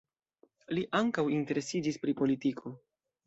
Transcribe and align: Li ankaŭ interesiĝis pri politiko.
Li 0.77 0.85
ankaŭ 0.99 1.25
interesiĝis 1.35 2.01
pri 2.05 2.17
politiko. 2.23 2.73